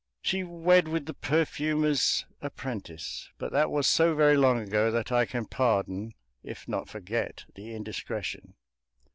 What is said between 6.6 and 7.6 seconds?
not forget,